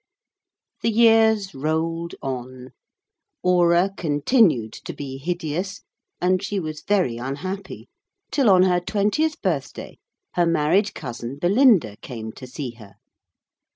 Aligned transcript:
The 0.81 0.89
years 0.89 1.53
rolled 1.53 2.15
on. 2.23 2.71
Aura 3.43 3.91
continued 3.95 4.73
to 4.85 4.93
be 4.93 5.19
hideous, 5.19 5.81
and 6.19 6.41
she 6.43 6.59
was 6.59 6.81
very 6.81 7.17
unhappy, 7.17 7.87
till 8.31 8.49
on 8.49 8.63
her 8.63 8.79
twentieth 8.79 9.39
birthday 9.43 9.99
her 10.33 10.47
married 10.47 10.95
cousin 10.95 11.37
Belinda 11.37 11.97
came 11.97 12.31
to 12.31 12.47
see 12.47 12.71
her. 12.79 12.95